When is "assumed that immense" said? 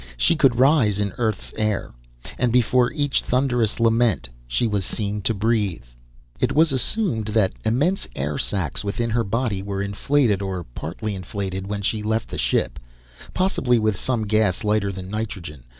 6.71-8.07